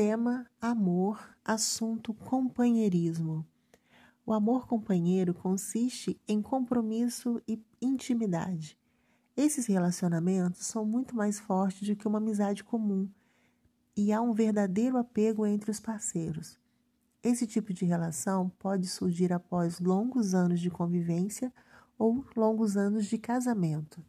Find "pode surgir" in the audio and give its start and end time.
18.56-19.32